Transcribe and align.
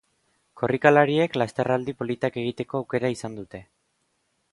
Korrikalariek 0.59 1.37
lasterraldi 1.41 1.95
politak 1.99 2.39
egiteko 2.45 2.81
aukera 2.81 3.13
izan 3.17 3.37
dute. 3.41 3.63